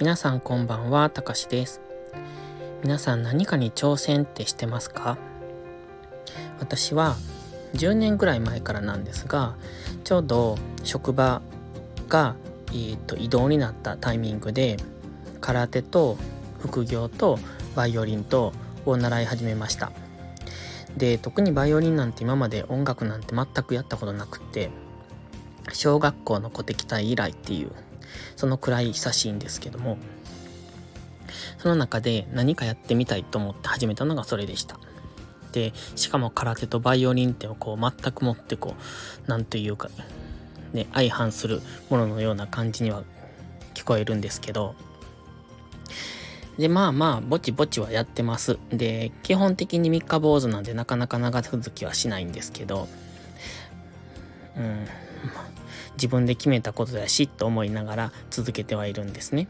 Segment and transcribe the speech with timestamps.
[0.00, 1.82] 皆さんこんばんは、たかしです。
[2.82, 5.18] 皆さん何かに挑戦ってしてますか？
[6.58, 7.16] 私は
[7.74, 9.56] 10年ぐらい前からなんですが、
[10.04, 11.42] ちょうど職場
[12.08, 12.34] が、
[12.68, 14.78] えーと、移動になったタイミングで
[15.42, 16.16] 空手と
[16.60, 17.38] 副業と
[17.76, 18.54] バイオリンと
[18.86, 19.92] を習い始めました。
[20.96, 24.70] で特にバイオリンなんて今まで音楽なんて全くやったことなくって
[25.74, 27.72] 小学校の鼓笛隊以来っていう
[28.36, 29.98] そのくらい久しいんですけども、
[31.58, 34.78] その中で何かやってみたいと思って始めたのがそれでした。
[35.52, 38.74] で、しかも空手とバイオリンってをこう全くもってこ
[39.26, 39.90] う、なんというか、
[40.72, 43.02] ね、相反するもののような感じには
[43.74, 44.74] 聞こえるんですけど、
[46.58, 48.58] で、まあまあ、ぼちぼちはやってます。
[48.70, 52.86] で、基本的に三日坊主なんでなかなか長続きはしないんですけど、
[54.56, 54.86] うん、
[56.00, 59.48] 自分で決めたことだしと思いながら続けてはいるんですね。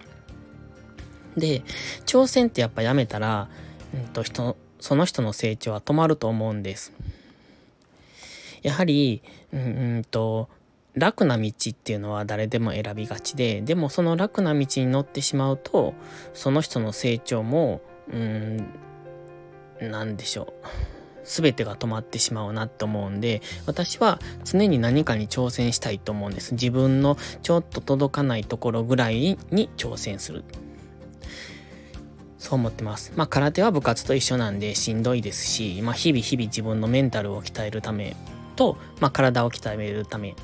[1.36, 1.62] で、
[2.06, 3.48] 挑戦ってやっぱやめたら、
[3.94, 6.92] うんと人、その人の成長は止まると思うんです。
[8.62, 10.48] やはり、うんと、
[10.94, 15.94] 楽な道っていうのは誰でも選びがちで、でもその楽な道に乗ってしまうと、
[16.34, 17.80] その人の成長も、
[18.12, 18.68] うん、
[19.80, 20.99] なんでしょう。
[21.24, 26.54] 全てが止まってしまうなって思うんで、私は常に何かに挑戦したいと思うんです。
[26.54, 30.44] 自分のちょっと届かないところぐらいに挑戦する。
[32.38, 33.12] そう思ってます。
[33.16, 38.16] まあ空手は部活と一緒なんでしんどいですし、まあ日々日々自分のメンタルを鍛えるため
[38.56, 40.34] と、まあ体を鍛えるため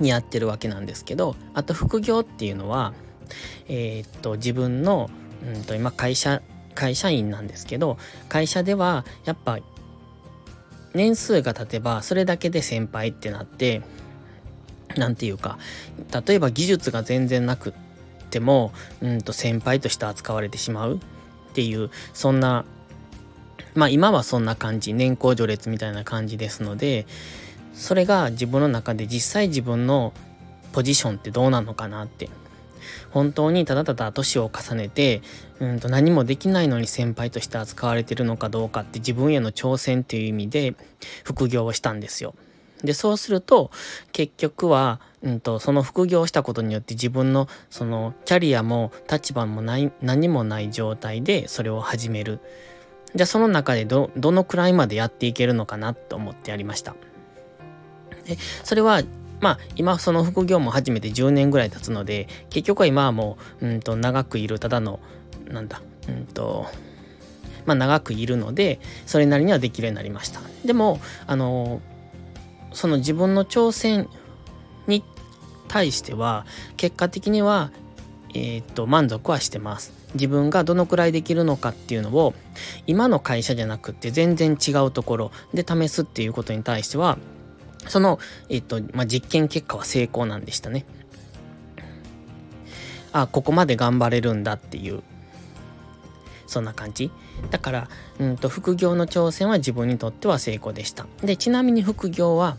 [0.00, 2.92] にやってるわけなんですけど、あと副業っていうのは、
[3.68, 5.08] えー、っと自分の、
[5.46, 6.42] うんと今会社
[6.74, 9.58] 会社員なんですけど会社ではやっぱ
[10.94, 13.82] 年数が経てばそれだけで先輩ってなって
[14.96, 15.58] 何て言うか
[16.26, 17.72] 例えば技術が全然なくっ
[18.30, 22.64] てもうんと先輩として扱われてしまうっていうそんな
[23.74, 27.06] まあ今はそんな感じ年功序列みたいな感じですので
[27.74, 30.12] それが自分の中で実際自分の
[30.72, 32.28] ポジションってどうなのかなって
[33.10, 35.22] 本当にただただ年を重ねて、
[35.60, 40.74] うんと何もできないのに先輩として扱われてるのかどうかって自分への挑戦っていう意味で
[41.24, 42.34] 副業をしたんですよ。
[42.82, 43.70] で、そうすると
[44.12, 52.40] 結局は、うんと、その副業をしたことによって自分のそのキャリアも立場もない、何もない状態でそれを始める。
[53.14, 56.94] じゃあその中でど、どのくらいまでやっていけるのかなと思ってやりました。
[58.26, 59.02] で、それは
[59.44, 65.00] まあ今その副業も始めて10年ぐらい経つので結局は今はもううんと長くいるただの
[65.46, 66.64] なんだうんと
[67.66, 70.40] まあ長くいるのでそれなりにはできるようになりました。
[70.64, 71.82] でもあの
[72.72, 74.08] その自分の挑戦
[74.86, 75.04] に
[75.68, 76.46] 対しては
[76.78, 77.70] 結果的には
[78.32, 79.92] えー、っと満足はしてます。
[80.14, 82.32] 自分がどのくらいできるのかっていうのを
[82.86, 87.18] 今の会社じゃなくて全然違うところで試すっていうことに対しては
[87.88, 88.18] その、
[88.48, 90.84] えっと、まあ、実験結果は成功なんでしたね。
[93.12, 95.02] あ、ここまで頑張れるんだっていう、
[96.46, 97.10] そんな感じ。
[97.50, 101.06] だから、うんと、副業の挑戦は自分にとっては成功でした。
[101.22, 102.56] で、ちなみに副業は、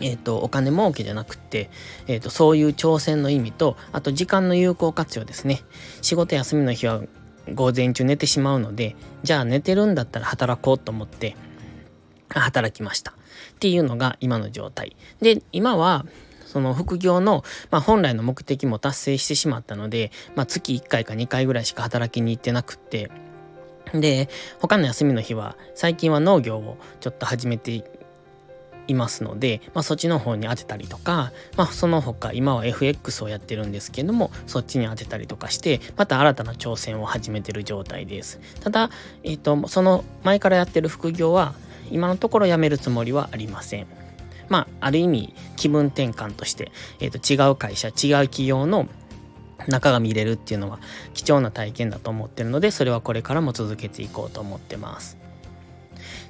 [0.00, 1.70] えっ、と、お金儲けじゃなくて、
[2.06, 5.62] えっ、と、そういう挑戦の意味と、あと時間の有効活用ですね。
[6.00, 7.02] 仕事休みの日は
[7.54, 11.36] 午前中寝てしまうので、じゃあ寝てるんだったら働こうと思って、
[12.40, 13.12] 働きました。
[13.12, 13.14] っ
[13.58, 14.96] ていうのが今の状態。
[15.20, 16.06] で、今は、
[16.46, 23.10] その副業の、まあ、本来の目的も達成してしまったので、まあ、月1回か2回ぐらいしか働きに行ってなくって、
[23.94, 24.28] で、
[24.60, 27.84] 他の休みの日は、最近は農業をちょっと始めて
[28.88, 38.90] いますので、まあ、そっちの方に当てたりとか、まあ、その他今は FX をやってるんですけどもそっちに当てたりとかしてまた新たな挑戦を始めてる状態ですただ、
[39.22, 41.54] えっ、ー、とその前からやってる副業は
[41.92, 43.86] 今のところやめるつもりはありません。
[44.48, 47.94] まあ、ある意味気分転換として、えー、と違う会社、違う
[48.28, 48.88] 企業の
[49.68, 50.78] 中が見れるっていうのは
[51.14, 55.16] 貴重な体験だと思ってるので、それはこれからも続けていこうと思ってます。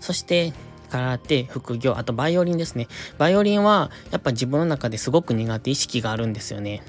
[0.01, 0.53] そして、
[0.91, 2.87] 空手、副業、あとバイオリンですね。
[3.17, 6.83] バイオリンはやっぱ自分の中ですごく苦手意識があるんですよね。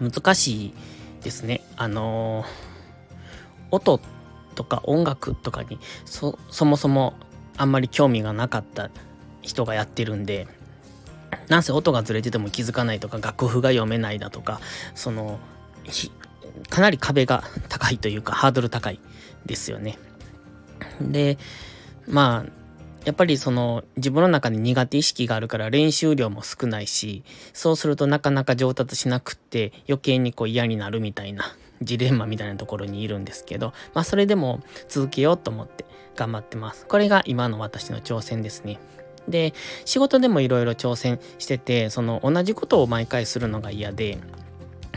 [0.00, 0.74] 難しい
[1.22, 1.62] ですね。
[1.76, 2.46] あのー、
[3.70, 4.00] 音
[4.54, 7.14] とか音楽とかにそもそも
[7.56, 8.90] あんまり興味がなかった
[9.42, 10.46] 人がやってるんで
[11.48, 14.60] なんせ音がずれてても気づかないとか楽譜が読めないだとか
[14.94, 15.38] その
[16.68, 19.00] かなり壁が高いというかハードル高い
[19.44, 19.98] ですよね。
[21.00, 21.38] で
[22.08, 22.50] まあ
[23.04, 27.22] やっぱりその自分の中に苦手意識があるから練習量も少ないし
[27.52, 35.84] そうするとなかなか上達しなくって余計にこう嫌になるみたいなジレンマみたいなところにいるんですけど、まあそれでも続けようと思って
[36.16, 36.86] 頑張ってます。
[36.86, 38.78] これが今の私の挑戦ですね。
[39.28, 44.18] で、仕事でもいろいろ挑戦してて、その同じことを毎回するのが嫌で、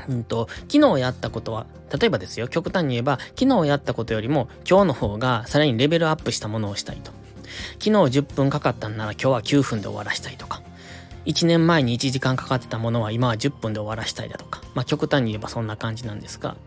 [0.07, 1.65] うんと、昨日やったことは、
[1.99, 7.11] 例えばですよ、極端に言えば、昨日やったことよりも今日の方がさらにレベルアップしたものをしたいと。
[7.79, 10.58] 昨日10分かかったんなら今日は9分で終わらしたいとか。
[11.29, 14.61] 1年前に1時間かかってたものは今は10分で終わらしたいだとか。
[14.73, 16.57] まあ極端に言えばそんな感じなんですが。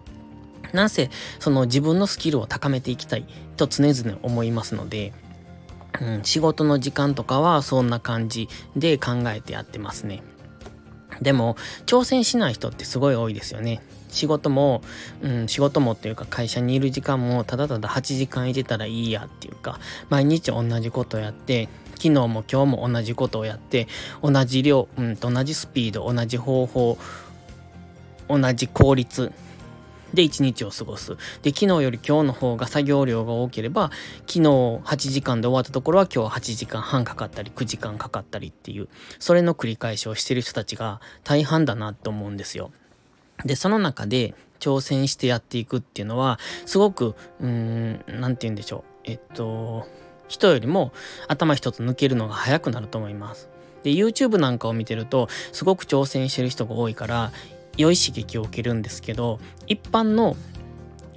[0.73, 1.11] なんせ、
[1.41, 3.26] その自分のスキルを高めていきたい
[3.56, 5.12] と常々思いますので、
[6.00, 10.23] うん、仕事の時間とかはそんな感じで考えてやってますね。
[11.20, 13.82] でも、挑戦しない人ってすごい多いですよね。
[14.08, 14.82] 仕事も、
[15.23, 21.69] うん、仕事もっていうか会社にいる時間もただただ8時間いてたらいいやっていうか、毎日同じことやって、
[22.03, 23.87] 昨日も今日も同じことをやって、
[24.25, 26.99] 同じ量、うん、同じスピード、同じ方法、
[28.29, 29.31] 同じ効率
[30.13, 31.17] で一日を過ごす。
[31.43, 33.93] で、昨日より今日の方が作業量が多ければ、
[34.27, 38.89] 昨日8時間で終わったところは今日は8時間半かかったり、9時間かかったりっていう、
[39.21, 42.73] それの繰り返しをしてる人たちが大半だなと思うんですよ。
[43.45, 48.93] で、その中で挑戦してやっていくっていうのは、すごく、うーん、なんて言うんでしょう。
[49.05, 49.87] えっと、
[50.32, 50.93] 人よりも
[51.29, 53.50] 頭一つ抜けるのが早くなると思います。
[53.82, 57.32] で、YouTube なんかを見てると、すごく挑戦してる人が多いから、
[57.76, 60.37] 良い刺激を受けるんですけど、一般の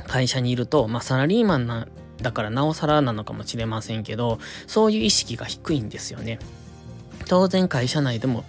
[0.05, 1.87] 会社にいると、まあ、サラリーマンな、
[2.21, 6.39] だからなおさらなのかもしれませんけど、そういう意識が低いんですよね。
[7.27, 8.43] 当然会社内でも、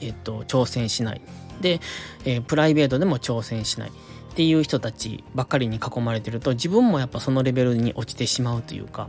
[0.00, 1.20] えっと、挑戦しない。
[1.60, 1.80] で、
[2.24, 3.90] えー、プライベートでも挑戦しない。
[3.90, 9.08] っていう人たちばっかりに囲まれてると、自分もやっぱそのレベルに落ちてしまうというか、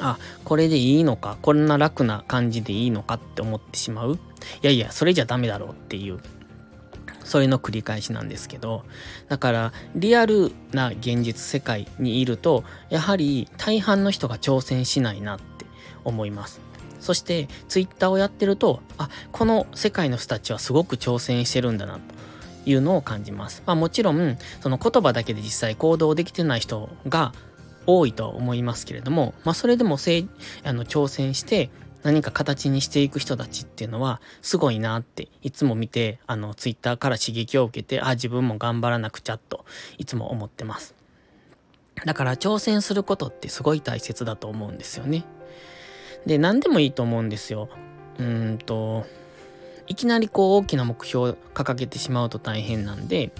[0.00, 4.14] あ、これでいいのか、こんな楽な感じでいいのかって思ってしまう？
[4.14, 4.18] い
[4.62, 6.18] やいや、それじゃダメだろうっていう。
[7.22, 8.84] それの繰り返しなんですけど、
[9.28, 15.64] だからリアルな現実世界にいると、やはり大半の人が挑戦しないなって
[16.02, 16.60] 思います。
[16.98, 22.00] そしてツイッターをやってると、あ、この世界の人たちはすごく挑戦してるんだなと
[22.66, 23.62] いうのを感じます。
[23.64, 27.32] まあもちろん、その言葉だけで実際行動できてない人が
[27.98, 30.28] 多いとは思いますけれども、まあそれでもせい
[30.64, 31.70] あの挑戦して
[32.02, 39.64] 何か形にしていく人たちっていうのはすごいなっていつも見てあのツイッターから刺激を受けてあ自分も頑張らなくちゃと
[39.98, 40.94] いつも思ってます。
[42.04, 45.24] だから挑戦することってすごい大切だと思うんですよね。
[46.26, 47.68] で何でもいいと思うんですよ。
[48.18, 49.04] うんと
[49.86, 53.32] いきなりこう大きな目標を掲げてしまうと大変なんで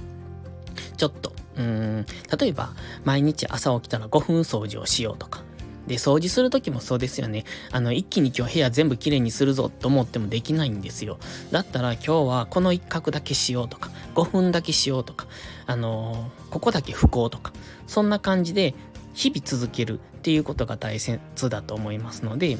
[0.96, 2.06] ちょっとうん
[2.38, 2.70] 例えば
[3.04, 5.42] 毎日朝起きたら5分掃除をしようとか
[5.86, 7.44] で、掃除するときもそうですよね。
[7.72, 11.18] あの、一気に今日部屋全部きれいにするぞと思ってもできないんですよ。
[11.50, 15.26] だったら今日はこの一角だけしようとか、5分だけしようとか、
[15.66, 17.52] あのー、ここだけ不幸とか、
[17.88, 18.74] そんな感じで
[19.14, 21.18] 日々続けるっていうことが大切
[21.48, 22.56] だと思いますので、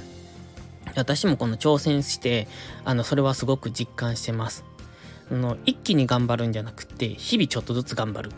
[0.97, 2.49] 私もこの挑戦して、
[2.85, 4.65] あの、それはすごく実感してます。
[5.31, 8.33] あの、一気に頑張るんじゃなくて、日々ちょっとずつ頑張る。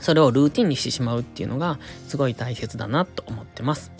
[0.00, 3.92] それをルーティンにしてしまうっていうのがすごい大切だなと思ってます。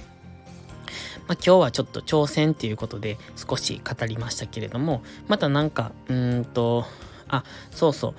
[1.29, 6.85] まあ、今日はちょっと挑戦っていうことで少し語りましたけれども、またなんか、うんと、
[7.29, 8.15] あ、そうそう。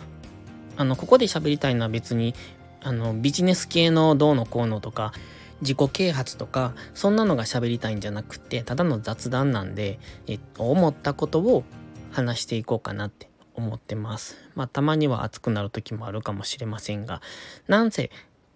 [0.75, 2.35] あの、ここで喋りたいのは別に、
[2.81, 5.13] あの、ビジネス系のどうのこうのとか、
[5.61, 11.63] 自己啓発とか、そんなのが喋りたいんじゃなくて、ただの雑談なんで、えっと、思ったことを
[12.11, 14.37] 話していこうかなって思ってます。
[14.55, 17.21] まあ、たまには熱くなる時もあるかもしれませんが、
[17.67, 18.11] なんせ、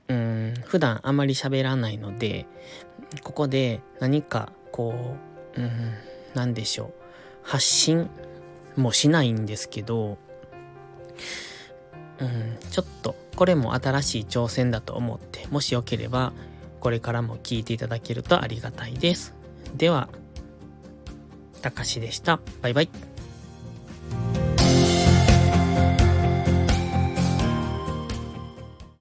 [0.07, 2.45] うん、普段あまり喋らないので、
[3.23, 5.17] ここで何かこ
[5.57, 5.71] う、うん、
[6.33, 6.93] なんでしょう。
[7.43, 8.09] 発信
[8.75, 10.17] もしないんですけど、
[12.19, 16.33] うん、ちょっとこれも新しい挑戦だと思って、もしよければ
[16.79, 19.33] これからも聞いていただけるとありがたいです。
[19.75, 20.09] では、
[21.61, 22.39] たかしでした。
[22.61, 23.10] バイバイ。